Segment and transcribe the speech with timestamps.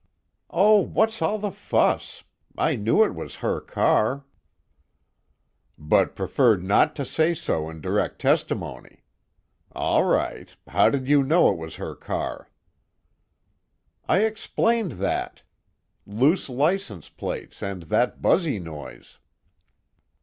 [0.49, 2.23] "Oh, what's all the fuss?
[2.57, 4.25] I knew it was her car."
[5.77, 9.03] "But preferred not to say so in direct testimony.
[9.73, 12.49] All right how did you know it was her car?"
[14.09, 15.43] "I explained that.
[16.07, 19.19] Loose license plate, and that buzzy noise."